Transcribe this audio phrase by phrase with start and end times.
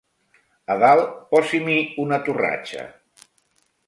[0.75, 2.87] A dalt posi-m'hi una torratxa